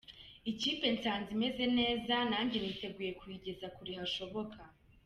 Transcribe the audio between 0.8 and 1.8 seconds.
nsanze imeze